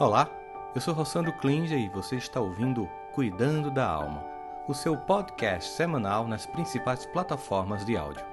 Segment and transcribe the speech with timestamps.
[0.00, 0.30] Olá,
[0.76, 4.22] eu sou Rossandro Klinger e você está ouvindo Cuidando da Alma,
[4.68, 8.24] o seu podcast semanal nas principais plataformas de áudio.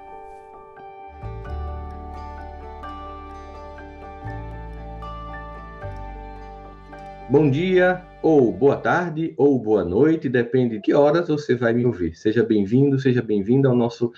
[7.28, 11.84] Bom dia, ou boa tarde, ou boa noite, depende de que horas você vai me
[11.84, 12.14] ouvir.
[12.14, 14.12] Seja bem-vindo, seja bem-vinda ao nosso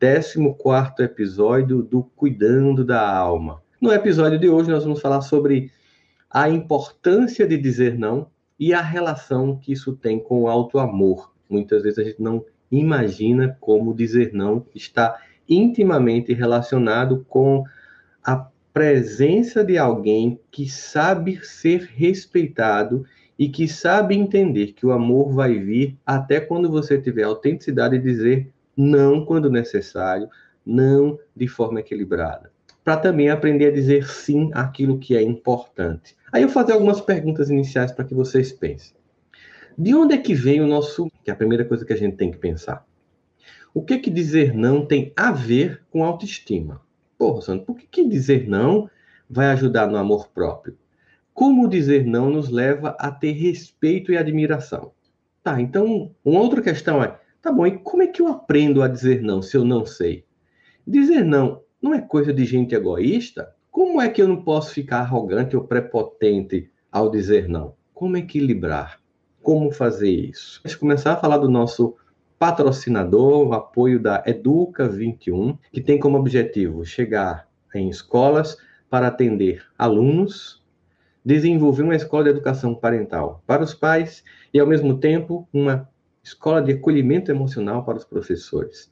[0.00, 0.40] 14
[0.98, 3.62] episódio do Cuidando da Alma.
[3.80, 5.70] No episódio de hoje, nós vamos falar sobre
[6.30, 8.28] a importância de dizer não
[8.58, 11.32] e a relação que isso tem com o auto-amor.
[11.48, 17.64] Muitas vezes a gente não imagina como dizer não está intimamente relacionado com
[18.22, 23.04] a presença de alguém que sabe ser respeitado
[23.36, 28.04] e que sabe entender que o amor vai vir até quando você tiver autenticidade de
[28.04, 30.28] dizer não quando necessário,
[30.64, 32.52] não de forma equilibrada
[32.84, 36.16] para também aprender a dizer sim àquilo que é importante.
[36.32, 38.96] Aí eu vou fazer algumas perguntas iniciais para que vocês pensem.
[39.76, 42.16] De onde é que vem o nosso, que é a primeira coisa que a gente
[42.16, 42.86] tem que pensar.
[43.72, 46.80] O que que dizer não tem a ver com autoestima?
[47.16, 48.88] Porra, Sandro, por que, que dizer não
[49.28, 50.76] vai ajudar no amor próprio?
[51.32, 54.92] Como dizer não nos leva a ter respeito e admiração?
[55.42, 58.88] Tá, então, uma outra questão é, tá bom, e como é que eu aprendo a
[58.88, 60.24] dizer não se eu não sei?
[60.86, 63.54] Dizer não não é coisa de gente egoísta?
[63.70, 67.74] Como é que eu não posso ficar arrogante ou prepotente ao dizer não?
[67.94, 69.00] Como equilibrar?
[69.42, 70.60] Como fazer isso?
[70.64, 71.94] Vamos começar a falar do nosso
[72.36, 78.58] patrocinador, o apoio da Educa 21, que tem como objetivo chegar em escolas
[78.90, 80.64] para atender alunos,
[81.24, 85.88] desenvolver uma escola de educação parental para os pais e, ao mesmo tempo, uma
[86.24, 88.90] escola de acolhimento emocional para os professores.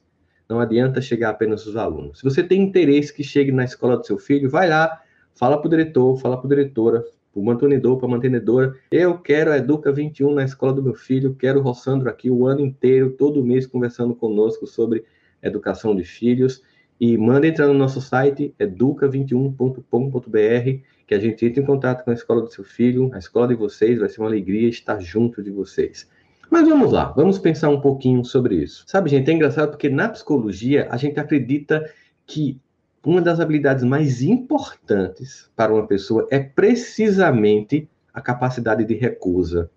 [0.49, 2.17] Não adianta chegar apenas os alunos.
[2.17, 4.99] Se você tem interesse que chegue na escola do seu filho, vai lá,
[5.35, 8.75] fala para o diretor, fala para a diretora, para o mantenedor, para a mantenedora.
[8.91, 12.47] Eu quero a Educa 21 na escola do meu filho, quero o Rossandro aqui o
[12.47, 15.05] ano inteiro, todo mês, conversando conosco sobre
[15.43, 16.63] educação de filhos.
[16.99, 22.13] E manda entrar no nosso site, educa21.com.br, que a gente entra em contato com a
[22.13, 25.51] escola do seu filho, a escola de vocês, vai ser uma alegria estar junto de
[25.51, 26.09] vocês.
[26.49, 28.83] Mas vamos lá, vamos pensar um pouquinho sobre isso.
[28.87, 31.87] Sabe, gente, é engraçado porque na psicologia a gente acredita
[32.25, 32.59] que
[33.05, 39.69] uma das habilidades mais importantes para uma pessoa é precisamente a capacidade de recusa.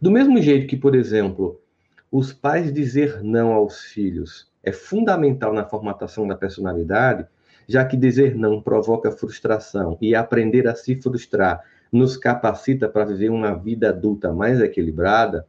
[0.00, 1.60] Do mesmo jeito que, por exemplo,
[2.10, 7.26] os pais dizer não aos filhos é fundamental na formatação da personalidade,
[7.68, 13.30] já que dizer não provoca frustração e aprender a se frustrar nos capacita para viver
[13.30, 15.46] uma vida adulta mais equilibrada,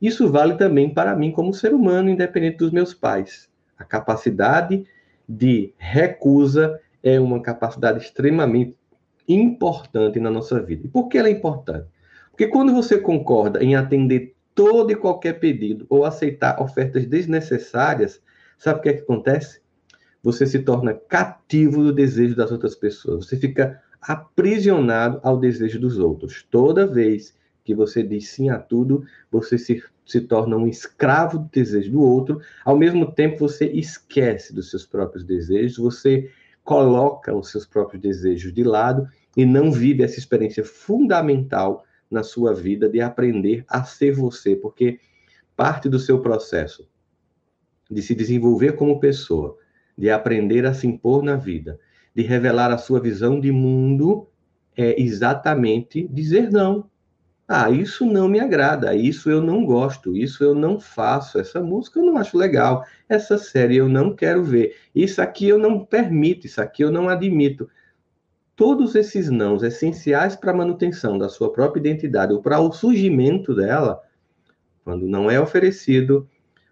[0.00, 3.48] isso vale também para mim como ser humano, independente dos meus pais.
[3.78, 4.84] A capacidade
[5.28, 8.76] de recusa é uma capacidade extremamente
[9.28, 10.86] importante na nossa vida.
[10.86, 11.86] E por que ela é importante?
[12.30, 18.20] Porque quando você concorda em atender todo e qualquer pedido ou aceitar ofertas desnecessárias,
[18.58, 19.60] sabe o que, é que acontece?
[20.22, 23.26] Você se torna cativo do desejo das outras pessoas.
[23.26, 26.46] Você fica aprisionado ao desejo dos outros.
[26.50, 27.34] Toda vez
[27.70, 32.02] que você diz sim a tudo, você se, se torna um escravo do desejo do
[32.02, 36.28] outro, ao mesmo tempo você esquece dos seus próprios desejos, você
[36.64, 42.52] coloca os seus próprios desejos de lado e não vive essa experiência fundamental na sua
[42.52, 44.98] vida de aprender a ser você, porque
[45.54, 46.88] parte do seu processo
[47.88, 49.56] de se desenvolver como pessoa,
[49.96, 51.78] de aprender a se impor na vida,
[52.14, 54.28] de revelar a sua visão de mundo,
[54.76, 56.89] é exatamente dizer não,
[57.52, 61.98] ah, isso não me agrada, isso eu não gosto, isso eu não faço, essa música
[61.98, 66.46] eu não acho legal, essa série eu não quero ver, isso aqui eu não permito,
[66.46, 67.68] isso aqui eu não admito.
[68.54, 73.52] Todos esses nãos essenciais para a manutenção da sua própria identidade ou para o surgimento
[73.52, 74.00] dela,
[74.84, 76.28] quando não é oferecido,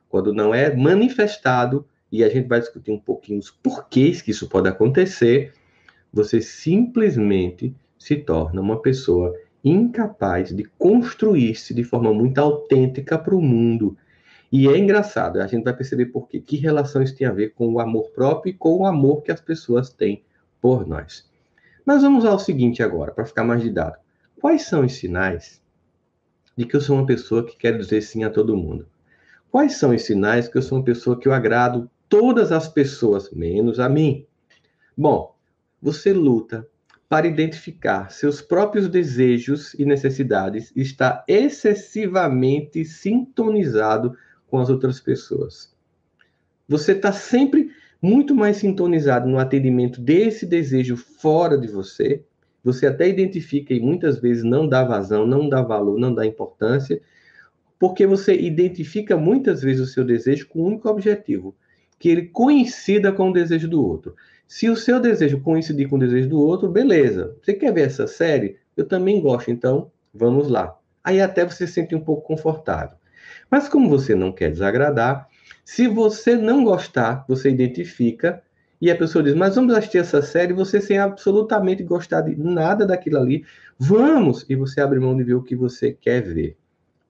[0.09, 4.49] quando não é manifestado, e a gente vai discutir um pouquinho os porquês que isso
[4.49, 5.53] pode acontecer,
[6.13, 9.35] você simplesmente se torna uma pessoa
[9.65, 13.97] incapaz de construir-se de forma muito autêntica para o mundo.
[14.51, 16.41] E é engraçado, a gente vai perceber por quê.
[16.41, 19.31] Que relação isso tem a ver com o amor próprio e com o amor que
[19.31, 20.23] as pessoas têm
[20.61, 21.29] por nós.
[21.85, 24.05] Mas vamos ao seguinte agora, para ficar mais didático.
[24.41, 25.61] Quais são os sinais
[26.57, 28.87] de que eu sou uma pessoa que quer dizer sim a todo mundo?
[29.51, 33.31] Quais são os sinais que eu sou uma pessoa que eu agrado todas as pessoas,
[33.31, 34.27] menos a mim?
[34.97, 35.35] Bom,
[35.81, 36.67] você luta
[37.09, 44.15] para identificar seus próprios desejos e necessidades está excessivamente sintonizado
[44.47, 45.75] com as outras pessoas.
[46.69, 47.71] Você está sempre
[48.01, 52.23] muito mais sintonizado no atendimento desse desejo fora de você.
[52.63, 57.01] você até identifica e muitas vezes não dá vazão, não dá valor, não dá importância,
[57.79, 61.55] porque você identifica muitas vezes o seu desejo com um único objetivo,
[61.99, 64.15] que ele coincida com o desejo do outro.
[64.49, 67.37] Se o seu desejo coincidir com o desejo do outro, beleza.
[67.43, 68.57] Você quer ver essa série?
[68.75, 70.75] Eu também gosto, então vamos lá.
[71.05, 72.97] Aí até você se sente um pouco confortável.
[73.51, 75.29] Mas como você não quer desagradar,
[75.67, 78.43] se você não gostar, você identifica
[78.81, 82.87] e a pessoa diz: Mas vamos assistir essa série, você sem absolutamente gostar de nada
[82.87, 83.45] daquilo ali,
[83.79, 84.47] vamos!
[84.49, 86.57] E você abre mão de ver o que você quer ver.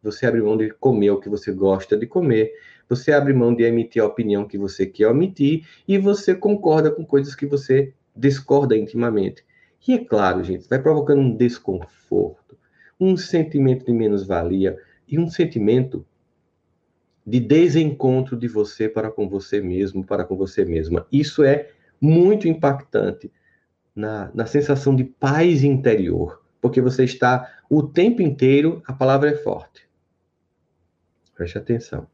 [0.02, 2.52] Você abre mão de comer o que você gosta de comer.
[2.88, 5.66] Você abre mão de emitir a opinião que você quer omitir.
[5.86, 9.44] E você concorda com coisas que você discorda intimamente.
[9.86, 12.58] E é claro, gente, vai provocando um desconforto,
[13.00, 14.76] um sentimento de menos-valia
[15.06, 16.04] e um sentimento
[17.24, 21.06] de desencontro de você para com você mesmo, para com você mesma.
[21.12, 21.70] Isso é
[22.00, 23.30] muito impactante
[23.94, 29.34] na, na sensação de paz interior, porque você está o tempo inteiro, a palavra é
[29.34, 29.88] forte.
[31.34, 32.06] Preste atenção.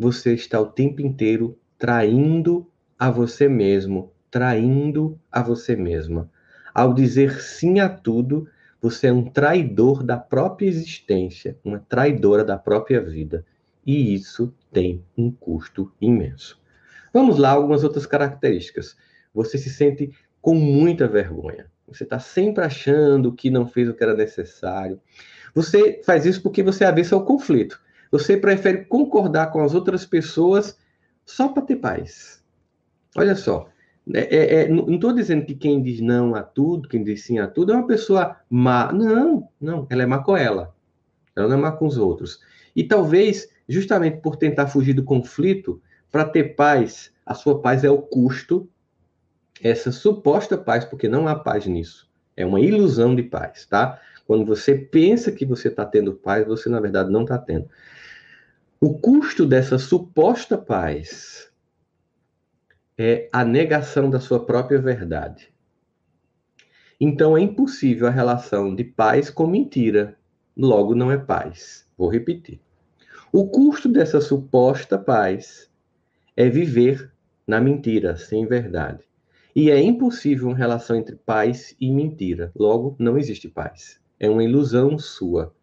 [0.00, 2.66] Você está o tempo inteiro traindo
[2.98, 6.30] a você mesmo, traindo a você mesma.
[6.72, 8.48] Ao dizer sim a tudo,
[8.80, 13.44] você é um traidor da própria existência, uma traidora da própria vida
[13.84, 16.58] e isso tem um custo imenso.
[17.12, 18.96] Vamos lá, algumas outras características.
[19.34, 20.10] Você se sente
[20.40, 21.70] com muita vergonha.
[21.86, 24.98] Você está sempre achando que não fez o que era necessário.
[25.54, 27.78] Você faz isso porque você avessa ao conflito.
[28.10, 30.78] Você prefere concordar com as outras pessoas
[31.24, 32.42] só para ter paz.
[33.16, 33.68] Olha só,
[34.12, 37.38] é, é, é, não estou dizendo que quem diz não a tudo, quem diz sim
[37.38, 38.92] a tudo, é uma pessoa má.
[38.92, 40.74] Não, não, ela é má com ela.
[41.36, 42.40] Ela não é má com os outros.
[42.74, 45.80] E talvez justamente por tentar fugir do conflito,
[46.10, 48.68] para ter paz, a sua paz é o custo,
[49.62, 52.10] essa suposta paz, porque não há paz nisso.
[52.36, 54.00] É uma ilusão de paz, tá?
[54.26, 57.68] Quando você pensa que você está tendo paz, você na verdade não está tendo.
[58.82, 61.52] O custo dessa suposta paz
[62.96, 65.52] é a negação da sua própria verdade.
[66.98, 70.16] Então é impossível a relação de paz com mentira.
[70.56, 71.86] Logo, não é paz.
[71.94, 72.58] Vou repetir.
[73.30, 75.70] O custo dessa suposta paz
[76.34, 77.12] é viver
[77.46, 79.04] na mentira, sem verdade.
[79.54, 82.50] E é impossível uma relação entre paz e mentira.
[82.56, 84.00] Logo, não existe paz.
[84.18, 85.54] É uma ilusão sua.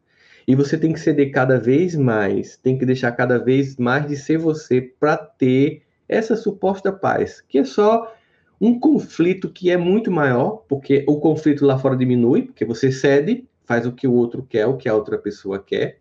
[0.48, 4.16] E você tem que ceder cada vez mais, tem que deixar cada vez mais de
[4.16, 8.16] ser você para ter essa suposta paz, que é só
[8.60, 13.46] um conflito que é muito maior, porque o conflito lá fora diminui, porque você cede,
[13.66, 16.00] faz o que o outro quer, o que a outra pessoa quer,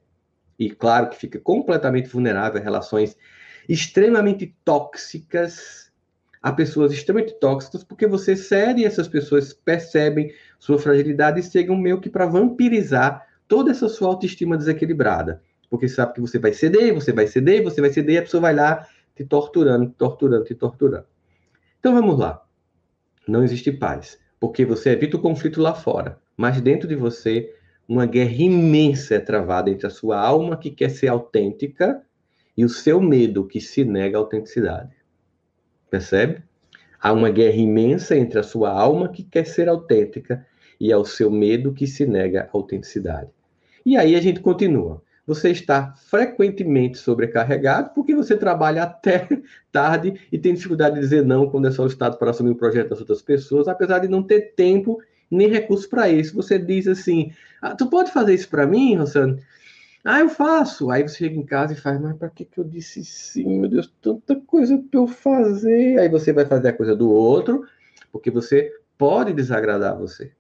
[0.57, 3.17] e claro que fica completamente vulnerável a relações
[3.69, 5.91] extremamente tóxicas,
[6.41, 11.77] a pessoas extremamente tóxicas, porque você cede e essas pessoas percebem sua fragilidade e chegam
[11.77, 15.43] meio que para vampirizar toda essa sua autoestima desequilibrada.
[15.69, 18.41] Porque sabe que você vai ceder, você vai ceder, você vai ceder, e a pessoa
[18.41, 21.07] vai lá te torturando, te torturando, te torturando.
[21.81, 22.43] Então vamos lá.
[23.27, 27.53] Não existe paz, porque você evita o conflito lá fora, mas dentro de você
[27.89, 32.03] uma guerra imensa é travada entre a sua alma que quer ser autêntica
[32.57, 34.95] e o seu medo que se nega à autenticidade.
[35.89, 36.43] Percebe?
[37.01, 40.45] Há uma guerra imensa entre a sua alma que quer ser autêntica
[40.81, 43.31] e ao seu medo que se nega à autenticidade.
[43.87, 45.01] E aí a gente continua.
[45.25, 49.29] Você está frequentemente sobrecarregado porque você trabalha até
[49.71, 52.99] tarde e tem dificuldade de dizer não quando é solicitado para assumir o projeto das
[52.99, 55.01] outras pessoas, apesar de não ter tempo
[55.31, 56.35] nem recurso para isso.
[56.35, 57.31] Você diz assim:
[57.63, 59.41] ah, tu pode fazer isso para mim, Rosane?
[60.05, 60.91] Ah, eu faço.
[60.91, 63.61] Aí você chega em casa e faz, mas para que, que eu disse sim?
[63.61, 66.01] Meu Deus, tanta coisa para eu fazer.
[66.01, 67.65] Aí você vai fazer a coisa do outro,
[68.11, 70.33] porque você pode desagradar você.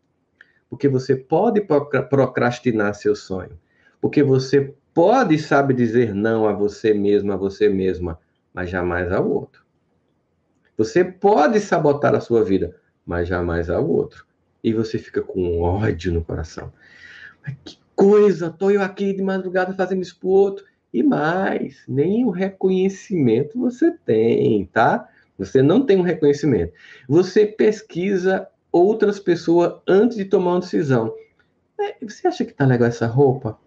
[0.68, 3.58] Porque você pode procrastinar seu sonho.
[4.00, 8.18] Porque você pode, sabe, dizer não a você mesmo, a você mesma,
[8.52, 9.64] mas jamais ao outro.
[10.76, 14.26] Você pode sabotar a sua vida, mas jamais ao outro
[14.66, 16.72] e você fica com ódio no coração.
[17.40, 20.64] Mas que coisa, tô eu aqui de madrugada fazendo isso pro outro.
[20.92, 25.08] E mais, nem o reconhecimento você tem, tá?
[25.38, 26.72] Você não tem um reconhecimento.
[27.08, 31.14] Você pesquisa outras pessoas antes de tomar uma decisão.
[31.80, 33.58] É, você acha que tá legal essa roupa?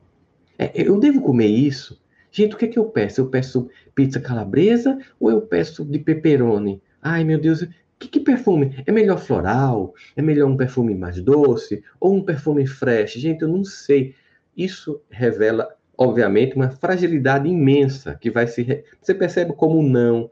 [0.57, 2.01] É, eu devo comer isso?
[2.31, 3.21] Gente, o que é que eu peço?
[3.21, 6.81] Eu peço pizza calabresa ou eu peço de pepperoni?
[7.01, 7.65] Ai, meu Deus,
[7.99, 8.81] que, que, perfume?
[8.85, 9.93] É melhor floral?
[10.15, 11.83] É melhor um perfume mais doce?
[11.99, 13.13] Ou um perfume fresh?
[13.13, 14.15] Gente, eu não sei.
[14.55, 18.61] Isso revela, obviamente, uma fragilidade imensa que vai se.
[18.61, 18.85] Re...
[19.01, 20.31] Você percebe como não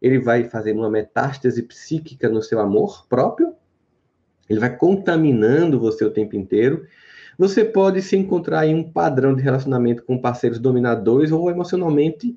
[0.00, 3.54] ele vai fazendo uma metástase psíquica no seu amor próprio?
[4.48, 6.86] Ele vai contaminando você o tempo inteiro.
[7.38, 12.36] Você pode se encontrar em um padrão de relacionamento com parceiros dominadores ou emocionalmente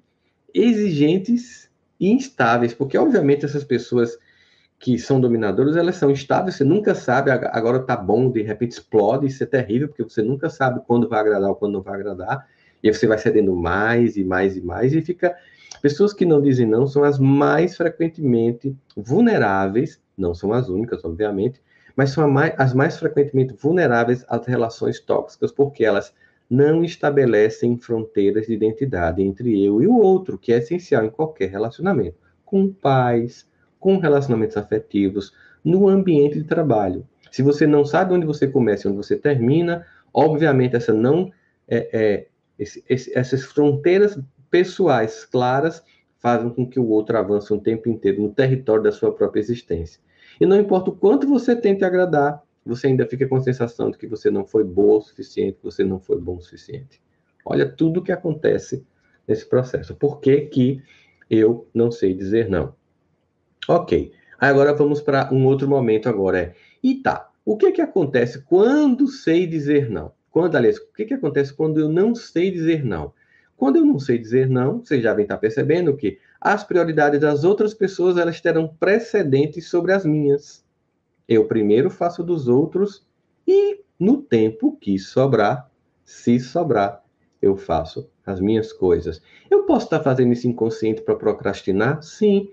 [0.54, 1.70] exigentes
[2.00, 4.18] e instáveis, porque obviamente essas pessoas
[4.80, 9.28] que são dominadores, elas são instáveis, você nunca sabe, agora tá bom, de repente explode,
[9.28, 12.48] isso é terrível, porque você nunca sabe quando vai agradar ou quando não vai agradar,
[12.84, 15.36] e aí você vai cedendo mais e mais e mais, e fica...
[15.82, 21.62] Pessoas que não dizem não são as mais frequentemente vulneráveis, não são as únicas, obviamente,
[21.96, 22.25] mas são
[22.58, 26.14] as mais frequentemente vulneráveis às relações tóxicas, porque elas
[26.50, 31.50] não estabelecem fronteiras de identidade entre eu e o outro, que é essencial em qualquer
[31.50, 33.48] relacionamento, com pais,
[33.80, 35.34] com relacionamentos afetivos,
[35.64, 37.08] no ambiente de trabalho.
[37.32, 41.32] Se você não sabe onde você começa e onde você termina, obviamente essa não
[41.68, 44.18] é, é esse, esse, essas fronteiras
[44.50, 45.84] pessoais claras
[46.20, 50.00] fazem com que o outro avance um tempo inteiro no território da sua própria existência.
[50.39, 53.98] E não importa o quanto você tente agradar, você ainda fica com a sensação de
[53.98, 57.01] que você não foi boa o suficiente, que você não foi bom o suficiente.
[57.46, 58.86] Olha tudo o que acontece
[59.27, 59.96] nesse processo.
[59.96, 60.82] Por que, que
[61.30, 62.75] eu não sei dizer não?
[63.68, 64.12] Ok.
[64.39, 66.39] Agora vamos para um outro momento agora.
[66.39, 70.12] É, e tá, o que que acontece quando sei dizer não?
[70.32, 73.13] Quando, aliás, o que que acontece quando eu não sei dizer não?
[73.56, 77.44] Quando eu não sei dizer não, vocês já devem estar percebendo que as prioridades das
[77.44, 80.64] outras pessoas elas terão precedentes sobre as minhas.
[81.28, 83.04] Eu primeiro faço dos outros
[83.48, 85.68] e no tempo que sobrar,
[86.04, 87.04] se sobrar,
[87.42, 89.24] eu faço as minhas coisas.
[89.50, 92.04] Eu posso estar fazendo isso inconsciente para procrastinar?
[92.04, 92.48] Sim.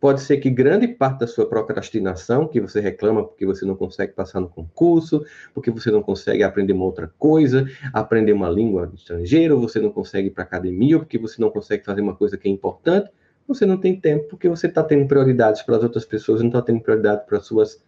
[0.00, 4.14] Pode ser que grande parte da sua procrastinação, que você reclama porque você não consegue
[4.14, 5.22] passar no concurso,
[5.52, 9.90] porque você não consegue aprender uma outra coisa, aprender uma língua estrangeira, ou você não
[9.90, 13.10] consegue ir para academia, ou porque você não consegue fazer uma coisa que é importante,
[13.46, 16.62] você não tem tempo porque você está tendo prioridades para as outras pessoas, não está
[16.62, 17.82] tendo prioridade para as suas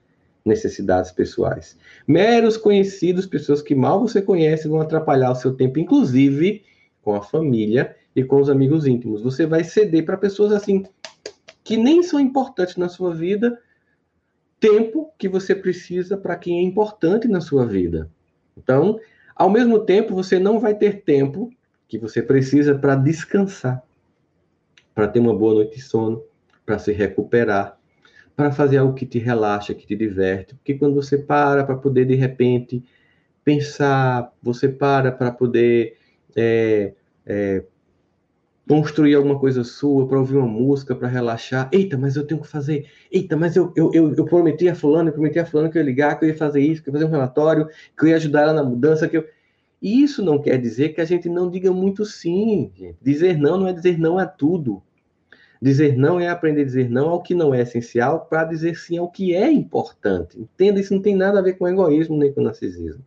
[0.45, 1.77] necessidades pessoais.
[2.07, 6.63] Meros conhecidos, pessoas que mal você conhece, vão atrapalhar o seu tempo, inclusive
[7.03, 9.23] com a família e com os amigos íntimos.
[9.23, 10.85] Você vai ceder para pessoas assim
[11.65, 13.61] que nem são importantes na sua vida,
[14.61, 18.09] tempo que você precisa para quem é importante na sua vida.
[18.57, 19.01] Então,
[19.35, 21.51] ao mesmo tempo, você não vai ter tempo
[21.89, 23.83] que você precisa para descansar,
[24.97, 26.25] para ter uma boa noite de sono,
[26.65, 27.79] para se recuperar,
[28.35, 30.55] para fazer algo que te relaxa, que te diverte.
[30.55, 32.83] Porque quando você para para poder, de repente,
[33.45, 35.99] pensar, você para para poder
[36.35, 36.95] é,
[37.27, 37.63] é,
[38.67, 41.69] construir alguma coisa sua, para ouvir uma música, para relaxar.
[41.71, 42.87] Eita, mas eu tenho que fazer.
[43.13, 45.83] Eita, mas eu, eu, eu, eu prometi a fulano, eu prometi a fulano que eu
[45.83, 48.09] ia ligar, que eu ia fazer isso, que eu ia fazer um relatório, que eu
[48.09, 49.27] ia ajudar ela na mudança, que eu...
[49.81, 52.73] Isso não quer dizer que a gente não diga muito sim.
[53.01, 54.83] Dizer não não é dizer não a tudo.
[55.61, 58.99] Dizer não é aprender a dizer não ao que não é essencial para dizer sim
[58.99, 60.39] ao que é importante.
[60.39, 63.05] Entenda, isso não tem nada a ver com egoísmo nem com narcisismo.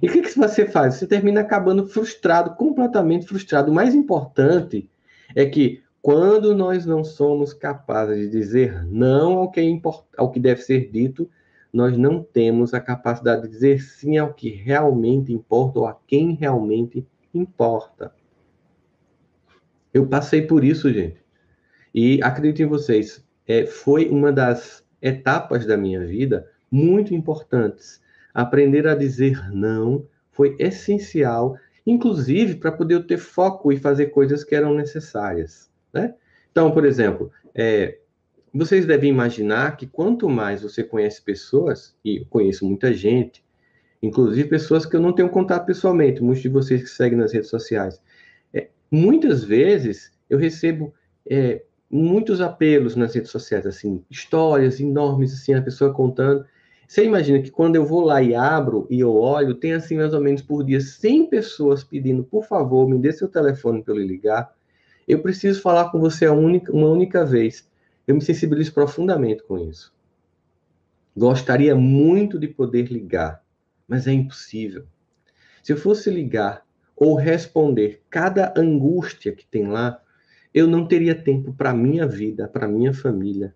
[0.00, 0.94] E o que, que você faz?
[0.94, 3.70] Você termina acabando frustrado, completamente frustrado.
[3.70, 4.88] O mais importante
[5.34, 10.04] é que quando nós não somos capazes de dizer não ao que, é import...
[10.16, 11.28] ao que deve ser dito,
[11.72, 16.34] nós não temos a capacidade de dizer sim ao que realmente importa ou a quem
[16.34, 18.12] realmente importa.
[19.98, 21.16] Eu passei por isso, gente.
[21.94, 28.00] E acredito em vocês, é, foi uma das etapas da minha vida muito importantes
[28.34, 34.54] aprender a dizer não foi essencial, inclusive para poder ter foco e fazer coisas que
[34.54, 35.68] eram necessárias.
[35.92, 36.14] Né?
[36.52, 37.98] Então, por exemplo, é,
[38.54, 43.44] vocês devem imaginar que quanto mais você conhece pessoas, e eu conheço muita gente,
[44.00, 47.50] inclusive pessoas que eu não tenho contato pessoalmente, muitos de vocês que seguem nas redes
[47.50, 48.00] sociais,
[48.90, 50.94] muitas vezes eu recebo
[51.28, 56.44] é, muitos apelos nas redes sociais, assim, histórias enormes, assim, a pessoa contando.
[56.86, 60.14] Você imagina que quando eu vou lá e abro e eu olho, tem assim mais
[60.14, 63.98] ou menos por dia 100 pessoas pedindo, por favor, me dê seu telefone para eu
[63.98, 64.54] ligar.
[65.06, 67.68] Eu preciso falar com você única, uma única vez.
[68.06, 69.92] Eu me sensibilizo profundamente com isso.
[71.14, 73.42] Gostaria muito de poder ligar,
[73.86, 74.86] mas é impossível.
[75.62, 76.64] Se eu fosse ligar
[76.98, 80.00] ou responder cada angústia que tem lá,
[80.52, 83.54] eu não teria tempo para minha vida, para minha família.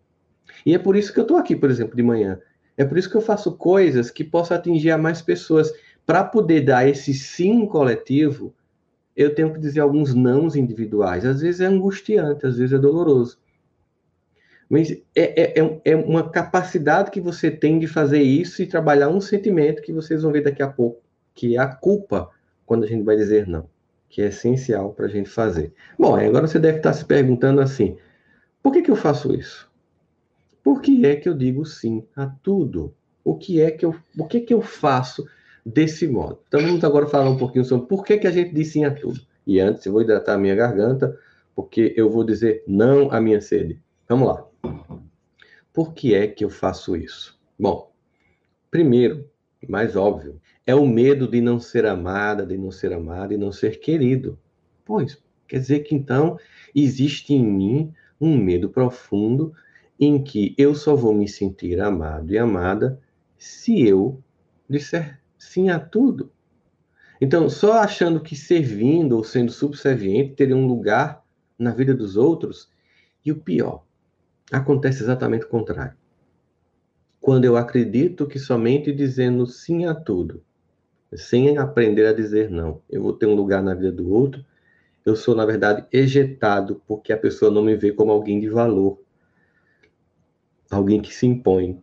[0.65, 2.39] E é por isso que eu estou aqui, por exemplo, de manhã.
[2.77, 5.73] É por isso que eu faço coisas que possam atingir a mais pessoas.
[6.07, 8.55] Para poder dar esse sim coletivo,
[9.17, 11.25] eu tenho que dizer alguns nãos individuais.
[11.25, 13.39] Às vezes é angustiante, às vezes é doloroso.
[14.69, 19.09] Mas é, é, é, é uma capacidade que você tem de fazer isso e trabalhar
[19.09, 21.03] um sentimento que vocês vão ver daqui a pouco,
[21.35, 22.31] que é a culpa
[22.73, 23.69] quando a gente vai dizer não,
[24.09, 25.75] que é essencial para a gente fazer.
[25.99, 27.99] Bom, agora você deve estar se perguntando assim:
[28.63, 29.71] por que, que eu faço isso?
[30.65, 32.95] Por que é que eu digo sim a tudo?
[33.23, 35.27] O que é que eu, o que que eu faço
[35.67, 36.39] desse modo?
[36.49, 38.91] Então vamos agora falar um pouquinho sobre por que, que a gente diz sim a
[38.91, 39.21] tudo.
[39.47, 41.15] E antes eu vou hidratar a minha garganta,
[41.55, 43.79] porque eu vou dizer não à minha sede.
[44.09, 44.47] Vamos lá.
[45.75, 47.39] Por que é que eu faço isso?
[47.61, 47.93] Bom,
[48.71, 49.29] primeiro,
[49.69, 53.51] mais óbvio, é o medo de não ser amada, de não ser amado e não
[53.51, 54.39] ser querido.
[54.85, 56.39] Pois, quer dizer que então
[56.75, 59.53] existe em mim um medo profundo
[59.99, 63.01] em que eu só vou me sentir amado e amada
[63.37, 64.23] se eu
[64.69, 66.31] disser sim a tudo.
[67.21, 71.25] Então, só achando que servindo ou sendo subserviente teria um lugar
[71.59, 72.69] na vida dos outros,
[73.25, 73.85] e o pior,
[74.51, 75.97] acontece exatamente o contrário.
[77.21, 80.43] Quando eu acredito que somente dizendo sim a tudo,
[81.15, 84.45] sem aprender a dizer não, eu vou ter um lugar na vida do outro,
[85.05, 89.01] eu sou, na verdade, ejetado porque a pessoa não me vê como alguém de valor,
[90.71, 91.83] alguém que se impõe,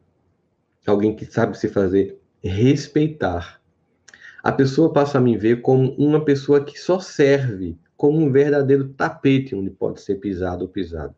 [0.86, 3.62] alguém que sabe se fazer respeitar.
[4.41, 8.88] A pessoa passa a me ver como uma pessoa que só serve, como um verdadeiro
[8.89, 11.13] tapete onde pode ser pisado ou pisado.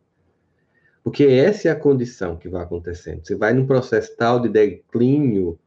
[1.04, 3.24] Porque essa é a condição que vai acontecendo.
[3.24, 5.58] Você vai num processo tal de declínio,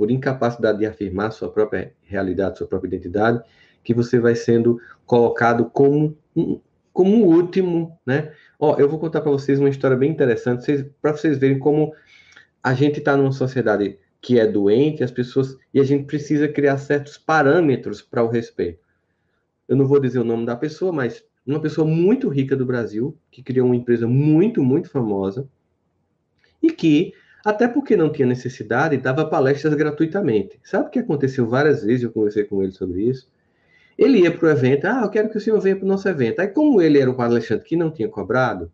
[0.00, 3.44] por incapacidade de afirmar sua própria realidade, sua própria identidade,
[3.84, 6.58] que você vai sendo colocado como um,
[6.90, 8.32] como um último, né?
[8.58, 11.92] Ó, eu vou contar para vocês uma história bem interessante, para vocês verem como
[12.62, 16.78] a gente está numa sociedade que é doente, as pessoas e a gente precisa criar
[16.78, 18.82] certos parâmetros para o respeito.
[19.68, 23.14] Eu não vou dizer o nome da pessoa, mas uma pessoa muito rica do Brasil,
[23.30, 25.46] que criou uma empresa muito, muito famosa,
[26.62, 27.12] e que,
[27.44, 30.58] até porque não tinha necessidade, dava palestras gratuitamente.
[30.62, 32.02] Sabe o que aconteceu várias vezes?
[32.02, 33.28] Eu conversei com ele sobre isso.
[33.96, 36.08] Ele ia para o evento, ah, eu quero que o senhor venha para o nosso
[36.08, 36.40] evento.
[36.40, 38.70] Aí, como ele era um palestrante que não tinha cobrado,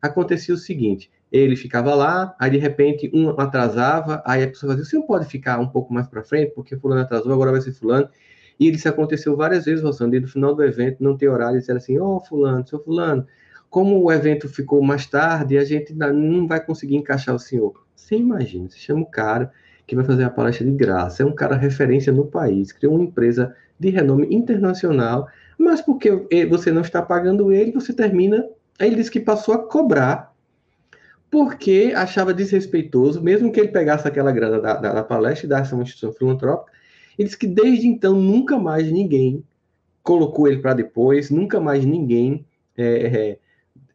[0.00, 4.84] acontecia o seguinte: ele ficava lá, aí de repente um atrasava, aí a pessoa fazia,
[4.84, 7.72] o senhor pode ficar um pouco mais para frente, porque fulano atrasou, agora vai ser
[7.72, 8.08] fulano.
[8.58, 11.78] E isso aconteceu várias vezes, Rossandro, e no final do evento não tem horário, disseram
[11.78, 13.26] assim, ó oh, fulano, seu fulano,
[13.70, 17.87] como o evento ficou mais tarde, a gente não vai conseguir encaixar o senhor.
[17.98, 19.52] Você imagina, você chama o cara
[19.86, 23.04] que vai fazer a palestra de graça, é um cara referência no país, criou uma
[23.04, 26.10] empresa de renome internacional, mas porque
[26.48, 28.48] você não está pagando ele, você termina.
[28.78, 30.32] Aí ele disse que passou a cobrar
[31.30, 35.74] porque achava desrespeitoso, mesmo que ele pegasse aquela grana da, da, da palestra e desse
[35.74, 36.72] uma instituição filantrópica,
[37.18, 39.44] ele disse que desde então nunca mais ninguém
[40.02, 43.38] colocou ele para depois, nunca mais ninguém é, é,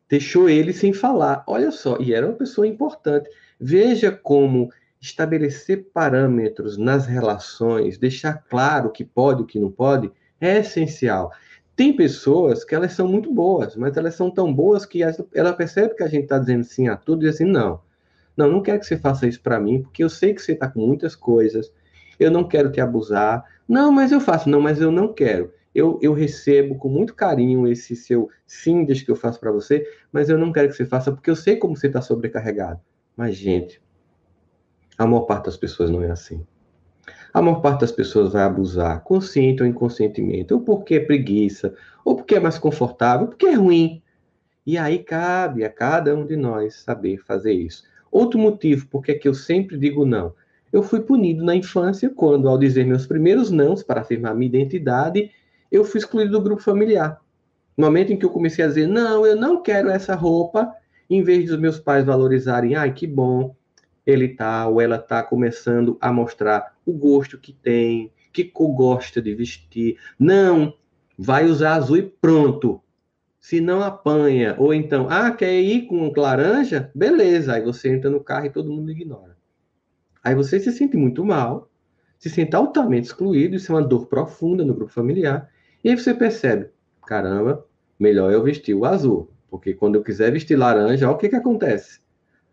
[0.09, 1.43] deixou ele sem falar.
[1.47, 3.29] Olha só, e era uma pessoa importante.
[3.65, 9.71] Veja como estabelecer parâmetros nas relações, deixar claro o que pode e o que não
[9.71, 11.31] pode, é essencial.
[11.73, 14.99] Tem pessoas que elas são muito boas, mas elas são tão boas que
[15.33, 17.79] ela percebe que a gente está dizendo sim a tudo e assim, não.
[18.35, 20.67] Não, não quero que você faça isso para mim, porque eu sei que você está
[20.67, 21.71] com muitas coisas,
[22.19, 23.45] eu não quero te abusar.
[23.65, 24.49] Não, mas eu faço.
[24.49, 25.53] Não, mas eu não quero.
[25.73, 30.27] Eu, eu recebo com muito carinho esse seu sim que eu faço para você, mas
[30.27, 32.81] eu não quero que você faça porque eu sei como você está sobrecarregado.
[33.15, 33.81] Mas, gente,
[34.97, 36.45] a maior parte das pessoas não é assim.
[37.33, 41.73] A maior parte das pessoas vai abusar, consciente ou inconscientemente, ou porque é preguiça,
[42.05, 44.01] ou porque é mais confortável, ou porque é ruim.
[44.65, 47.83] E aí cabe a cada um de nós saber fazer isso.
[48.11, 50.33] Outro motivo porque é que eu sempre digo não.
[50.71, 55.31] Eu fui punido na infância quando, ao dizer meus primeiros nãos para afirmar minha identidade,
[55.71, 57.19] eu fui excluído do grupo familiar.
[57.75, 60.73] No momento em que eu comecei a dizer, não, eu não quero essa roupa,
[61.09, 63.55] em vez dos meus pais valorizarem, ai, que bom,
[64.05, 69.33] ele tá ou ela tá começando a mostrar o gosto que tem, que gosta de
[69.33, 69.97] vestir.
[70.19, 70.73] Não,
[71.17, 72.81] vai usar azul e pronto.
[73.39, 76.89] Se não apanha, ou então, ah, quer ir com laranja?
[76.95, 79.37] Beleza, aí você entra no carro e todo mundo ignora.
[80.23, 81.69] Aí você se sente muito mal,
[82.17, 85.49] se sente altamente excluído, isso é uma dor profunda no grupo familiar.
[85.83, 86.69] E aí você percebe,
[87.05, 87.65] caramba,
[87.99, 91.35] melhor eu vestir o azul, porque quando eu quiser vestir laranja, olha o que que
[91.35, 91.99] acontece.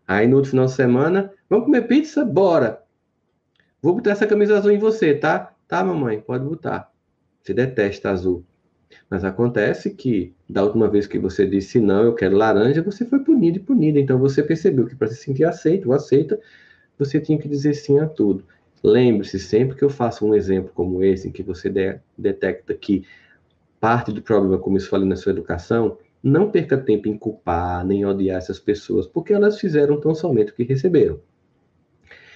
[0.07, 2.23] Aí no outro final de semana, vamos comer pizza?
[2.23, 2.83] Bora!
[3.81, 5.51] Vou botar essa camisa azul em você, tá?
[5.67, 6.91] Tá, mamãe, pode botar.
[7.41, 8.45] Você detesta azul.
[9.09, 13.17] Mas acontece que, da última vez que você disse não, eu quero laranja, você foi
[13.21, 13.99] punido e punida.
[13.99, 16.39] Então você percebeu que para se sentir aceito ou aceita,
[16.99, 18.45] você tinha que dizer sim a tudo.
[18.83, 23.07] Lembre-se, sempre que eu faço um exemplo como esse, em que você de, detecta que
[23.79, 28.05] parte do problema, como eu falei na sua educação, não perca tempo em culpar nem
[28.05, 31.19] odiar essas pessoas, porque elas fizeram tão somente o que receberam.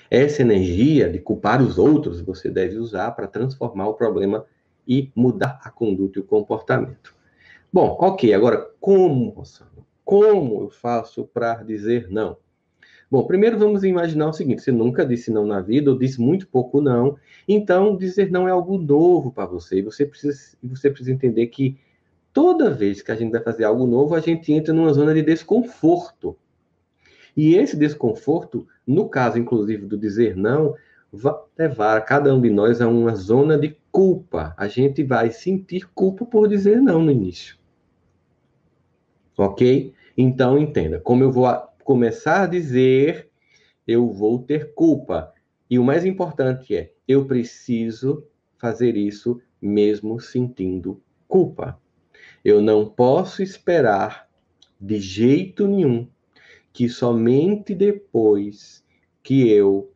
[0.10, 4.46] Essa energia de culpar os outros você deve usar para transformar o problema
[4.88, 7.16] e mudar a conduta e o comportamento.
[7.72, 9.34] Bom, ok, agora como,
[10.04, 12.38] Como eu faço para dizer não?
[13.10, 16.48] Bom, primeiro vamos imaginar o seguinte: você nunca disse não na vida, ou disse muito
[16.48, 17.18] pouco não.
[17.48, 19.80] Então, dizer não é algo novo para você.
[19.80, 21.78] E você precisa, você precisa entender que
[22.36, 25.22] toda vez que a gente vai fazer algo novo, a gente entra numa zona de
[25.22, 26.38] desconforto.
[27.36, 30.76] E esse desconforto, no caso, inclusive, do dizer não,
[31.14, 34.54] vai levar cada um de nós a uma zona de culpa.
[34.58, 37.58] A gente vai sentir culpa por dizer não no início.
[39.38, 39.94] Ok?
[40.18, 41.00] Então, entenda.
[41.00, 41.48] Como eu vou
[41.86, 43.30] começar a dizer,
[43.88, 45.34] eu vou ter culpa.
[45.70, 48.26] E o mais importante é, eu preciso
[48.58, 51.80] fazer isso mesmo sentindo culpa.
[52.46, 54.30] Eu não posso esperar
[54.80, 56.08] de jeito nenhum
[56.72, 58.86] que somente depois
[59.24, 59.92] que eu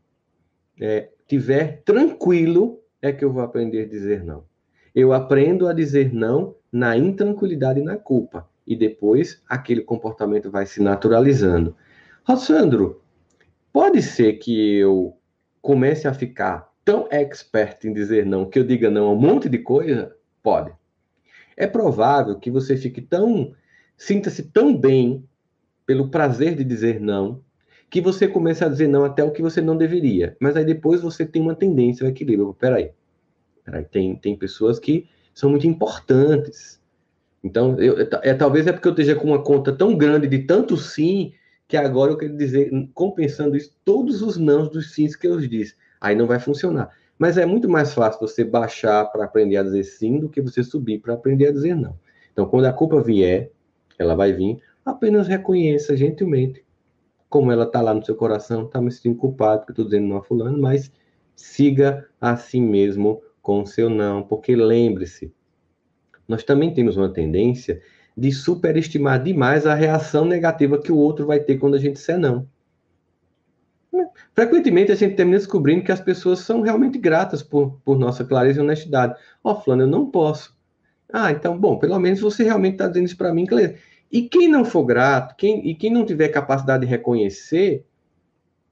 [0.82, 4.46] é, tiver tranquilo é que eu vou aprender a dizer não.
[4.96, 8.50] Eu aprendo a dizer não na intranquilidade e na culpa.
[8.66, 11.76] E depois aquele comportamento vai se naturalizando.
[12.24, 13.04] Rossandro,
[13.72, 15.16] pode ser que eu
[15.62, 19.48] comece a ficar tão expert em dizer não que eu diga não a um monte
[19.48, 20.16] de coisa?
[20.42, 20.79] Pode.
[21.60, 23.54] É provável que você fique tão.
[23.98, 25.26] sinta-se tão bem
[25.86, 27.42] pelo prazer de dizer não,
[27.90, 30.38] que você comece a dizer não até o que você não deveria.
[30.40, 32.56] Mas aí depois você tem uma tendência ao equilíbrio.
[32.58, 32.92] Peraí.
[33.66, 33.84] Peraí.
[33.84, 36.80] Tem, tem pessoas que são muito importantes.
[37.44, 40.78] Então, eu, é, talvez é porque eu esteja com uma conta tão grande de tanto
[40.78, 41.34] sim,
[41.68, 45.76] que agora eu quero dizer, compensando isso, todos os nãos dos sims que eu disse.
[46.00, 46.90] Aí não vai funcionar.
[47.20, 50.64] Mas é muito mais fácil você baixar para aprender a dizer sim do que você
[50.64, 52.00] subir para aprender a dizer não.
[52.32, 53.52] Então, quando a culpa vier,
[54.00, 56.64] ela vai vir, apenas reconheça gentilmente
[57.30, 60.18] como ela está lá no seu coração, está me sentindo culpado que estou dizendo não
[60.18, 60.92] a fulano, mas
[61.36, 65.32] siga assim mesmo com o seu não, porque lembre-se,
[66.28, 67.82] nós também temos uma tendência
[68.18, 72.18] de superestimar demais a reação negativa que o outro vai ter quando a gente disser
[72.18, 72.48] não.
[74.34, 78.60] Frequentemente a gente termina descobrindo que as pessoas são realmente gratas por, por nossa clareza
[78.60, 79.16] e honestidade.
[79.44, 80.56] Ó, oh, Flano, eu não posso.
[81.12, 83.76] Ah, então, bom, pelo menos você realmente está dizendo isso para mim, clareza.
[84.12, 87.86] E quem não for grato, quem, e quem não tiver capacidade de reconhecer,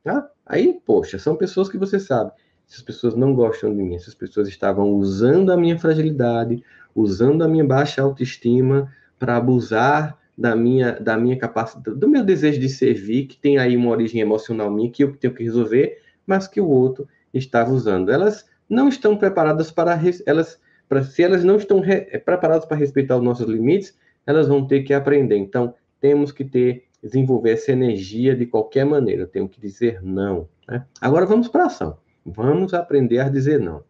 [0.04, 0.30] tá?
[0.46, 2.32] aí, poxa, são pessoas que você sabe.
[2.70, 7.48] Essas pessoas não gostam de mim, essas pessoas estavam usando a minha fragilidade, usando a
[7.48, 13.26] minha baixa autoestima para abusar da minha, da minha capacidade, do meu desejo de servir,
[13.26, 16.70] que tem aí uma origem emocional minha, que eu tenho que resolver, mas que o
[16.70, 18.12] outro estava usando.
[18.12, 23.18] Elas não estão preparadas para elas, para, se elas não estão re, preparadas para respeitar
[23.18, 25.38] os nossos limites, elas vão ter que aprender.
[25.38, 29.26] Então, temos que ter, desenvolver essa energia de qualquer maneira.
[29.26, 30.48] Temos que dizer não.
[30.68, 30.86] Né?
[31.02, 31.98] Agora vamos para a ação.
[32.26, 33.84] Vamos aprender a dizer não.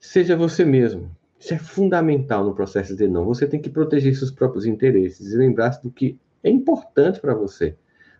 [0.00, 1.14] Seja você mesmo.
[1.42, 3.24] Isso é fundamental no processo de não.
[3.24, 7.74] Você tem que proteger seus próprios interesses e lembrar-se do que é importante para você.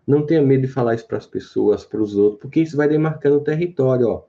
[0.05, 2.89] Não tenha medo de falar isso para as pessoas, para os outros, porque isso vai
[2.89, 4.09] demarcando o território.
[4.09, 4.25] Ó.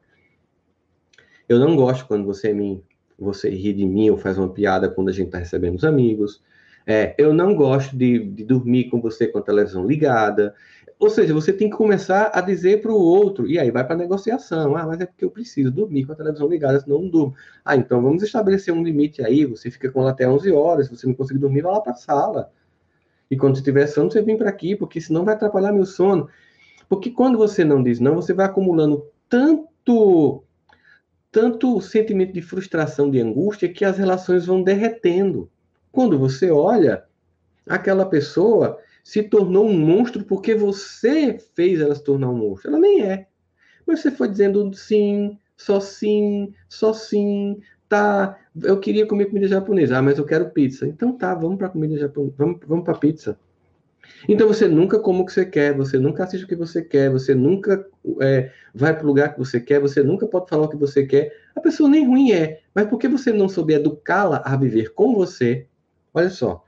[1.49, 2.83] Eu não gosto quando você me
[3.17, 6.43] você ri de mim ou faz uma piada quando a gente está recebendo os amigos.
[6.85, 10.53] É, eu não gosto de, de, dormir com você com a televisão ligada.
[10.99, 13.95] Ou seja, você tem que começar a dizer para o outro, e aí vai para
[13.95, 14.75] a negociação.
[14.75, 17.35] Ah, mas é porque eu preciso dormir com a televisão ligada, senão não durmo.
[17.63, 19.45] Ah, então vamos estabelecer um limite aí.
[19.45, 20.87] Você fica com ela até 11 horas.
[20.87, 22.51] Se você não conseguir dormir, vai lá para a sala.
[23.29, 26.29] E quando você tiver sono, você vem para aqui, porque senão vai atrapalhar meu sono.
[26.87, 30.43] Porque quando você não diz não, você vai acumulando tanto
[31.31, 35.49] tanto sentimento de frustração, de angústia, que as relações vão derretendo.
[35.91, 37.05] Quando você olha,
[37.67, 42.69] aquela pessoa se tornou um monstro porque você fez ela se tornar um monstro.
[42.71, 43.27] Ela nem é.
[43.85, 48.39] Mas você foi dizendo sim, só sim, só sim, tá.
[48.61, 50.87] Eu queria comer comida japonesa, ah, mas eu quero pizza.
[50.87, 53.37] Então tá, vamos para comida japonesa, vamos, vamos para pizza.
[54.27, 57.09] Então você nunca come o que você quer, você nunca assiste o que você quer,
[57.09, 57.85] você nunca
[58.21, 61.05] é, vai para o lugar que você quer, você nunca pode falar o que você
[61.05, 61.31] quer.
[61.55, 65.67] A pessoa nem ruim é, mas porque você não souber educá-la a viver com você,
[66.13, 66.63] Olha só,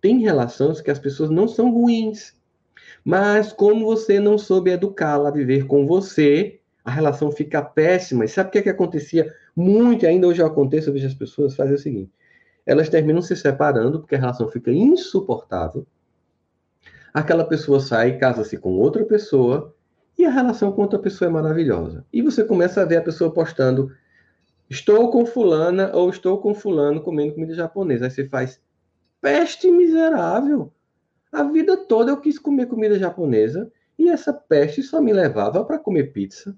[0.00, 2.34] tem relações que as pessoas não são ruins,
[3.04, 8.24] mas como você não soube educá-la a viver com você, a relação fica péssima.
[8.24, 11.54] E sabe o que, é que acontecia muito, ainda hoje acontece, eu vejo as pessoas
[11.54, 12.10] fazer o seguinte:
[12.66, 15.86] elas terminam se separando porque a relação fica insuportável.
[17.12, 19.74] Aquela pessoa sai, casa-se com outra pessoa,
[20.16, 22.04] e a relação com outra pessoa é maravilhosa.
[22.12, 23.90] E você começa a ver a pessoa postando:
[24.68, 28.04] estou com fulana ou estou com fulano comendo comida japonesa.
[28.04, 28.60] Aí você faz,
[29.20, 30.72] peste miserável.
[31.32, 35.78] A vida toda eu quis comer comida japonesa e essa peste só me levava para
[35.78, 36.56] comer pizza.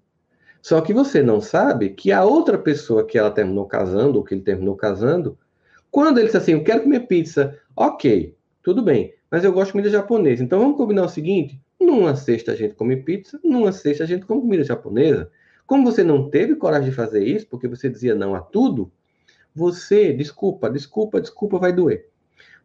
[0.62, 4.32] Só que você não sabe que a outra pessoa que ela terminou casando, ou que
[4.32, 5.36] ele terminou casando,
[5.90, 9.72] quando ele disse assim, eu quero comer pizza, ok, tudo bem, mas eu gosto de
[9.72, 14.04] comida japonesa, então vamos combinar o seguinte, numa sexta a gente come pizza, numa sexta
[14.04, 15.28] a gente come comida japonesa.
[15.66, 18.92] Como você não teve coragem de fazer isso, porque você dizia não a tudo,
[19.54, 22.11] você, desculpa, desculpa, desculpa, vai doer.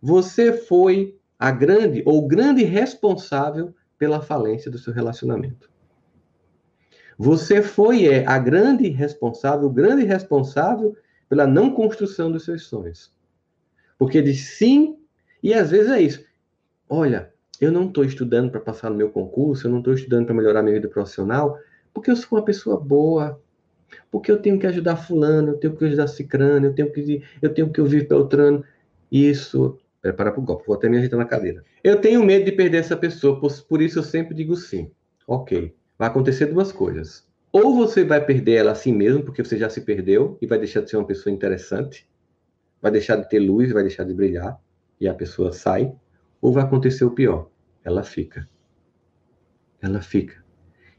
[0.01, 5.69] Você foi a grande ou grande responsável pela falência do seu relacionamento.
[7.17, 10.95] Você foi é, a grande responsável, o grande responsável
[11.27, 13.11] pela não construção dos seus sonhos.
[13.97, 14.97] Porque diz sim,
[15.41, 16.23] e às vezes é isso.
[16.87, 20.35] Olha, eu não estou estudando para passar no meu concurso, eu não estou estudando para
[20.35, 21.57] melhorar minha vida profissional,
[21.91, 23.41] porque eu sou uma pessoa boa,
[24.11, 27.53] porque eu tenho que ajudar fulano, eu tenho que ajudar cicrano, eu tenho que eu
[27.53, 28.63] tenho que ouvir Beltrano.
[29.11, 31.63] Isso, prepara para o golpe, vou até me ajeitar na cadeira.
[31.83, 34.91] Eu tenho medo de perder essa pessoa, por, isso eu sempre digo sim.
[35.27, 37.27] Ok, vai acontecer duas coisas.
[37.51, 40.81] Ou você vai perder ela assim mesmo, porque você já se perdeu e vai deixar
[40.81, 42.07] de ser uma pessoa interessante,
[42.81, 44.59] vai deixar de ter luz, vai deixar de brilhar
[44.99, 45.93] e a pessoa sai,
[46.41, 47.49] ou vai acontecer o pior,
[47.83, 48.47] ela fica.
[49.81, 50.43] Ela fica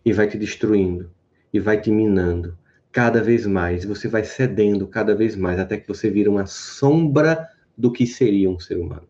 [0.04, 1.10] e vai te destruindo
[1.52, 2.56] e vai te minando
[2.90, 7.48] cada vez mais, você vai cedendo cada vez mais até que você vira uma sombra
[7.78, 9.08] do que seria um ser humano.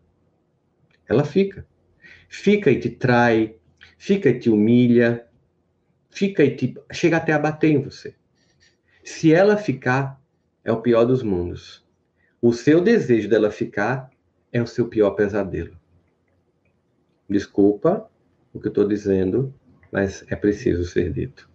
[1.07, 1.65] Ela fica.
[2.29, 3.55] Fica e te trai,
[3.97, 5.25] fica e te humilha,
[6.11, 8.13] fica e te chega até a bater em você.
[9.03, 10.21] Se ela ficar,
[10.63, 11.83] é o pior dos mundos.
[12.39, 14.11] O seu desejo dela ficar
[14.53, 15.75] é o seu pior pesadelo.
[17.27, 18.09] Desculpa
[18.53, 19.53] o que eu estou dizendo,
[19.91, 21.49] mas é preciso ser dito.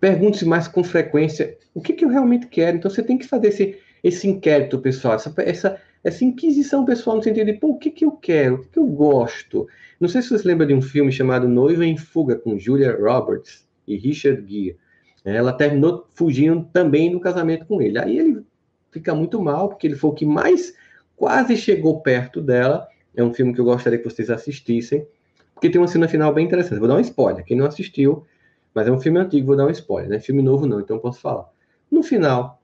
[0.00, 2.76] Pergunte-se mais com frequência o que, que, eu realmente quero.
[2.76, 7.22] Então você tem que fazer esse, esse inquérito pessoal, essa, essa, essa inquisição pessoal no
[7.22, 9.68] sentido de, pô, o que, que eu quero, o que, que eu gosto.
[9.98, 13.66] Não sei se você lembra de um filme chamado Noiva em Fuga, com Julia Roberts
[13.86, 14.78] e Richard Gere.
[15.24, 17.98] Ela terminou fugindo também no casamento com ele.
[17.98, 18.42] Aí ele
[18.90, 20.74] fica muito mal, porque ele foi o que mais
[21.14, 22.88] quase chegou perto dela.
[23.14, 25.06] É um filme que eu gostaria que vocês assistissem,
[25.52, 26.78] porque tem uma cena final bem interessante.
[26.78, 27.44] Vou dar um spoiler.
[27.44, 28.24] Quem não assistiu,
[28.74, 30.18] mas é um filme antigo, vou dar um spoiler, né?
[30.18, 31.46] Filme novo não, então posso falar.
[31.90, 32.62] No final,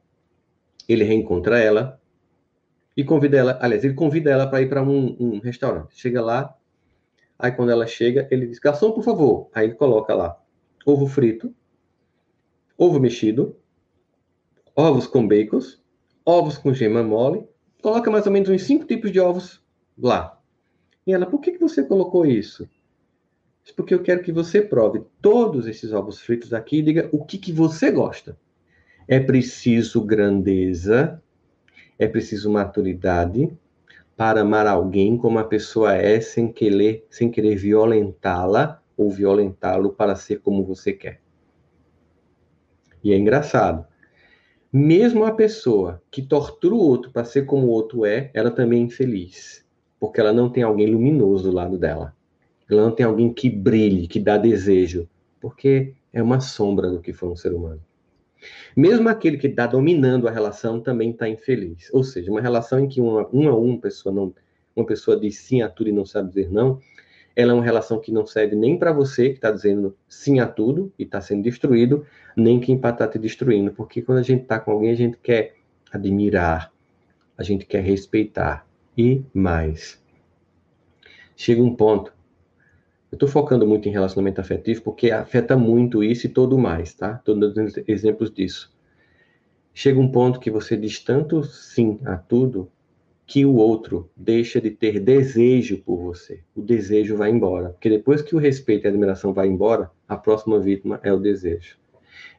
[0.89, 2.01] ele reencontra ela
[2.97, 5.99] e convida ela, aliás, ele convida ela para ir para um, um, restaurante.
[5.99, 6.57] Chega lá,
[7.39, 9.51] aí quando ela chega, ele diz: garçom, por favor.
[9.53, 10.41] Aí ele coloca lá
[10.87, 11.53] ovo frito,
[12.79, 13.57] ovo mexido,
[14.75, 15.59] ovos com bacon,
[16.25, 17.45] ovos com gema mole,
[17.83, 19.61] coloca mais ou menos uns cinco tipos de ovos
[19.99, 20.41] lá.
[21.05, 22.69] E ela, por que, que você colocou isso?
[23.77, 27.37] Porque eu quero que você prove todos esses ovos fritos aqui e diga o que,
[27.37, 28.39] que você gosta.
[29.09, 31.21] É preciso grandeza,
[31.99, 33.51] é preciso maturidade
[34.17, 40.17] para amar alguém como a pessoa é, sem querer, sem querer violentá-la ou violentá-lo para
[40.17, 41.21] ser como você quer.
[43.05, 43.87] E é engraçado.
[44.73, 48.81] Mesmo a pessoa que tortura o outro para ser como o outro é, ela também
[48.81, 49.65] é infeliz.
[50.01, 52.15] Porque ela não tem alguém luminoso do lado dela.
[52.71, 55.09] Ela não tem alguém que brilhe, que dá desejo.
[55.41, 57.81] Porque é uma sombra do que foi um ser humano.
[58.77, 61.89] Mesmo aquele que está dominando a relação também está infeliz.
[61.93, 64.35] Ou seja, uma relação em que uma, uma pessoa não,
[64.75, 66.81] uma pessoa diz sim a tudo e não sabe dizer não,
[67.35, 70.47] ela é uma relação que não serve nem para você, que está dizendo sim a
[70.47, 73.73] tudo e está sendo destruído, nem quem está te destruindo.
[73.73, 75.55] Porque quando a gente está com alguém, a gente quer
[75.93, 76.73] admirar,
[77.37, 80.03] a gente quer respeitar e mais.
[81.37, 82.16] Chega um ponto.
[83.11, 87.15] Eu estou focando muito em relacionamento afetivo porque afeta muito isso e todo mais, tá?
[87.15, 88.75] Estou dando exemplos disso.
[89.73, 92.71] Chega um ponto que você diz tanto sim a tudo
[93.27, 96.41] que o outro deixa de ter desejo por você.
[96.55, 97.71] O desejo vai embora.
[97.71, 101.19] Porque depois que o respeito e a admiração vai embora, a próxima vítima é o
[101.19, 101.77] desejo.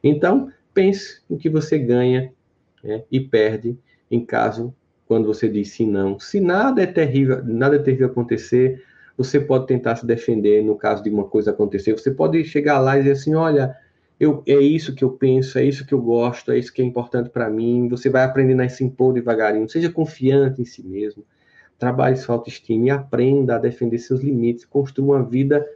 [0.02, 2.32] Então, pense no que você ganha
[2.82, 3.78] né, e perde
[4.10, 4.74] em caso
[5.06, 6.18] quando você diz sim não.
[6.18, 8.82] Se nada é terrível, nada é terrível acontecer,
[9.18, 11.92] você pode tentar se defender no caso de uma coisa acontecer.
[11.92, 13.76] Você pode chegar lá e dizer assim, olha,
[14.18, 16.84] eu, é isso que eu penso, é isso que eu gosto, é isso que é
[16.84, 17.88] importante para mim.
[17.88, 19.68] Você vai aprendendo a se impor devagarinho.
[19.68, 21.24] Seja confiante em si mesmo.
[21.76, 24.64] Trabalhe sua autoestima e aprenda a defender seus limites.
[24.64, 25.66] Construa uma vida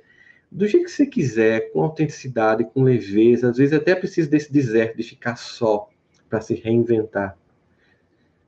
[0.48, 3.50] do jeito que você quiser, com autenticidade, com leveza.
[3.50, 5.88] Às vezes até precisa desse deserto, de ficar só,
[6.30, 7.36] para se reinventar.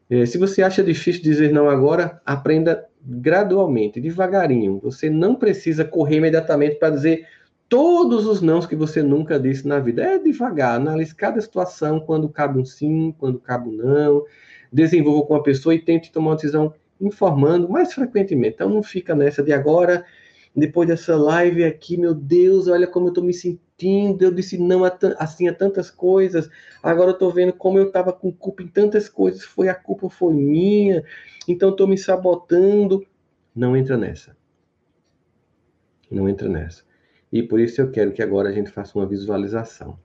[0.09, 4.81] É, se você acha difícil dizer não agora, aprenda gradualmente, devagarinho.
[4.83, 7.27] Você não precisa correr imediatamente para dizer
[7.69, 10.03] todos os nãos que você nunca disse na vida.
[10.03, 14.25] É devagar, analise cada situação, quando cabe um sim, quando cabe um não.
[14.73, 18.55] Desenvolva com a pessoa e tente tomar uma decisão informando mais frequentemente.
[18.55, 20.05] Então não fica nessa de agora,
[20.55, 24.23] depois dessa live aqui, meu Deus, olha como eu estou me sentindo.
[24.23, 26.49] Eu disse não a assim a tantas coisas.
[26.81, 29.43] Agora eu estou vendo como eu estava com culpa em tantas coisas.
[29.43, 31.03] Foi a culpa foi minha.
[31.49, 33.05] Então estou me sabotando.
[33.55, 34.37] Não entra nessa.
[36.11, 36.85] Não entra nessa.
[37.33, 39.99] e por isso eu quero que agora a gente faça uma visualização,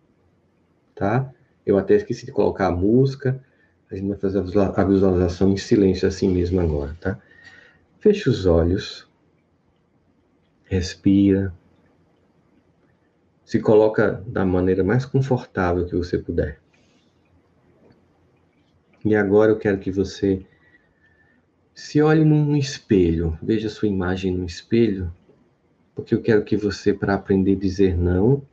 [0.96, 1.32] tá?
[1.64, 3.44] Eu até esqueci de colocar a música,
[3.92, 7.20] a gente vai fazer a visualização em silêncio assim mesmo agora, tá?
[8.00, 9.09] Feche os olhos,
[10.70, 11.52] respira,
[13.44, 16.62] se coloca da maneira mais confortável que você puder.
[19.04, 20.46] E agora eu quero que você
[21.74, 25.12] se olhe num espelho, veja sua imagem no espelho,
[25.96, 28.44] porque eu quero que você, para aprender a dizer não,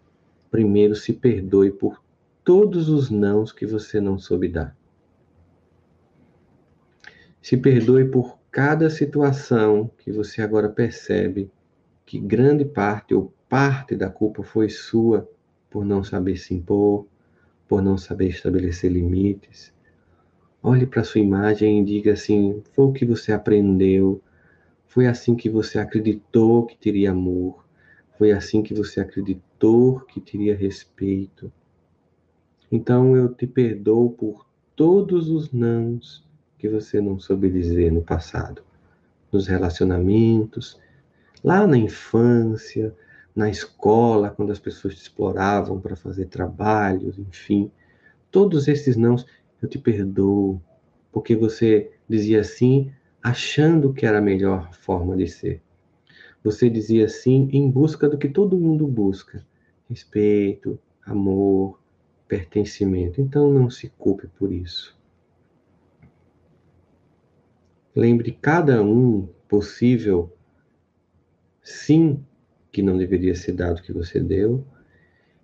[0.50, 2.02] primeiro se perdoe por
[2.42, 4.74] todos os nãos que você não soube dar.
[7.42, 11.50] Se perdoe por cada situação que você agora percebe
[12.06, 15.28] que grande parte ou parte da culpa foi sua
[15.68, 17.06] por não saber se impor,
[17.68, 19.74] por não saber estabelecer limites.
[20.62, 24.22] Olhe para sua imagem e diga assim: foi o que você aprendeu,
[24.86, 27.66] foi assim que você acreditou que teria amor,
[28.16, 31.52] foi assim que você acreditou que teria respeito.
[32.70, 36.24] Então eu te perdoo por todos os nãos
[36.58, 38.62] que você não soube dizer no passado,
[39.30, 40.80] nos relacionamentos,
[41.42, 42.94] lá na infância,
[43.34, 47.70] na escola, quando as pessoas te exploravam para fazer trabalhos, enfim.
[48.30, 49.26] Todos esses nãos
[49.60, 50.60] eu te perdoo,
[51.12, 52.90] porque você dizia sim
[53.22, 55.62] achando que era a melhor forma de ser.
[56.42, 59.44] Você dizia sim em busca do que todo mundo busca:
[59.88, 61.80] respeito, amor,
[62.28, 63.20] pertencimento.
[63.20, 64.96] Então não se culpe por isso.
[67.94, 70.35] Lembre cada um possível
[71.66, 72.24] sim
[72.70, 74.64] que não deveria ser dado que você deu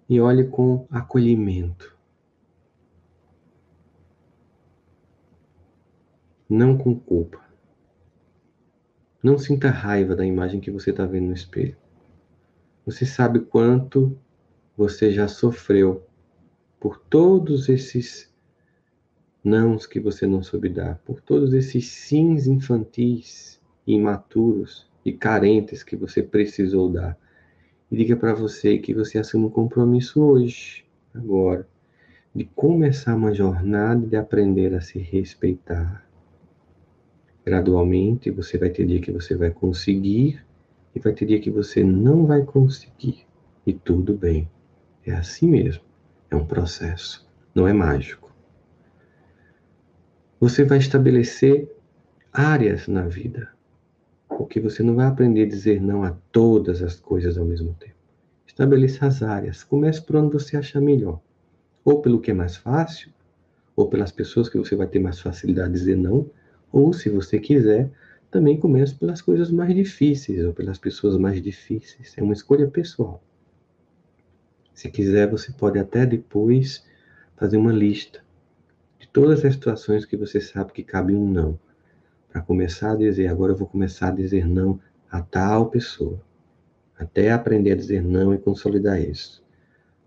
[0.08, 1.98] e olhe com acolhimento.
[6.48, 7.42] Não com culpa.
[9.20, 11.76] Não sinta raiva da imagem que você está vendo no espelho.
[12.87, 14.16] Você sabe quanto
[14.76, 16.06] você já sofreu
[16.78, 18.32] por todos esses
[19.42, 25.97] nãos que você não soube dar, por todos esses sims infantis, imaturos e carentes que
[25.97, 27.19] você precisou dar.
[27.91, 30.85] E diga para você que você assume um compromisso hoje,
[31.15, 31.67] agora,
[32.35, 36.07] de começar uma jornada de aprender a se respeitar.
[37.45, 40.45] Gradualmente, você vai ter dia que você vai conseguir
[40.95, 43.27] e vai ter dia que você não vai conseguir.
[43.67, 44.49] E tudo bem.
[45.05, 45.83] É assim mesmo.
[46.31, 48.23] É um processo, não é mágico
[50.43, 51.73] você vai estabelecer
[52.33, 53.49] áreas na vida.
[54.37, 57.95] Porque você não vai aprender a dizer não a todas as coisas ao mesmo tempo.
[58.47, 59.64] Estabeleça as áreas.
[59.64, 61.21] Comece por onde você achar melhor.
[61.85, 63.11] Ou pelo que é mais fácil,
[63.75, 66.31] ou pelas pessoas que você vai ter mais facilidade de dizer não,
[66.71, 67.90] ou se você quiser,
[68.31, 72.14] também comece pelas coisas mais difíceis ou pelas pessoas mais difíceis.
[72.16, 73.23] É uma escolha pessoal.
[74.75, 76.85] Se quiser, você pode até depois
[77.37, 78.23] fazer uma lista
[79.12, 81.59] todas as situações que você sabe que cabe um não.
[82.33, 86.18] Para começar a dizer, agora eu vou começar a dizer não a tal pessoa.
[86.99, 89.45] Até aprender a dizer não e consolidar isso.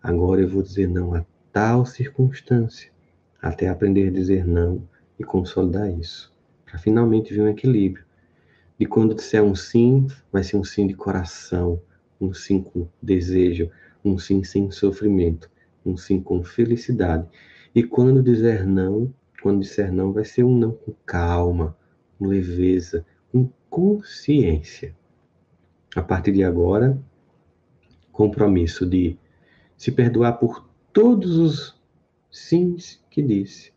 [0.02, 2.92] Agora eu vou dizer não a tal circunstância.
[3.40, 4.82] Até aprender a dizer não
[5.20, 6.34] e consolidar isso.
[6.66, 8.04] Para finalmente vir um equilíbrio.
[8.80, 11.80] E quando disser um sim, vai ser um sim de coração,
[12.20, 13.70] um sim com desejo,
[14.04, 15.48] um sim sem sofrimento,
[15.86, 17.28] um sim com felicidade
[17.76, 21.76] e quando dizer não, quando disser não, vai ser um não com calma,
[22.20, 24.96] leveza, com consciência.
[25.96, 26.98] A partir de agora,
[28.12, 29.18] compromisso de
[29.78, 31.82] se perdoar por todos os
[32.32, 33.74] sims que disse,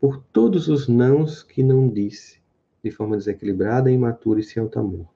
[0.00, 2.38] por todos os nãos que não disse,
[2.82, 5.08] de forma desequilibrada, imatura e sem alto amor.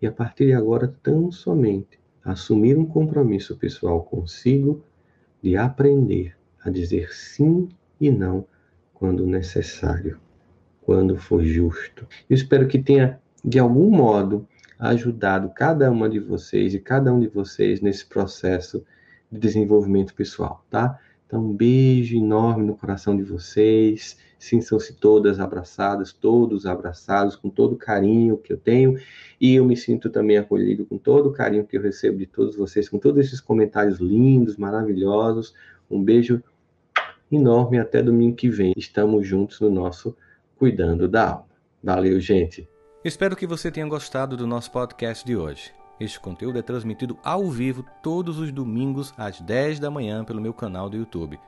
[0.00, 4.82] E a partir de agora, tão somente assumir um compromisso pessoal consigo
[5.42, 7.68] de aprender a dizer sim
[8.00, 8.46] e não
[8.92, 10.18] quando necessário,
[10.86, 12.06] quando for justo.
[12.30, 14.46] Eu espero que tenha, de algum modo,
[14.78, 18.84] ajudado cada uma de vocês e cada um de vocês nesse processo
[19.30, 20.96] de desenvolvimento pessoal, tá?
[21.26, 24.16] Então, um beijo enorme no coração de vocês.
[24.38, 28.96] Sintam-se todas abraçadas, todos abraçados, com todo o carinho que eu tenho.
[29.40, 32.54] E eu me sinto também acolhido com todo o carinho que eu recebo de todos
[32.54, 35.52] vocês, com todos esses comentários lindos, maravilhosos.
[35.90, 36.40] Um beijo
[37.32, 37.76] enorme.
[37.76, 38.72] Até domingo que vem.
[38.76, 40.16] Estamos juntos no nosso
[40.58, 41.46] Cuidando da Alma.
[41.82, 42.68] Valeu, gente.
[43.04, 45.72] Espero que você tenha gostado do nosso podcast de hoje.
[46.00, 50.54] Este conteúdo é transmitido ao vivo todos os domingos às 10 da manhã pelo meu
[50.54, 51.38] canal do YouTube.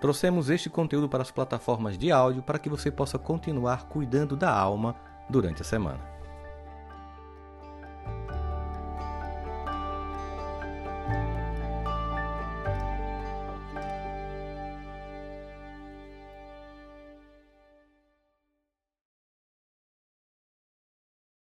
[0.00, 4.50] Trouxemos este conteúdo para as plataformas de áudio para que você possa continuar cuidando da
[4.50, 4.94] alma
[5.28, 6.13] durante a semana.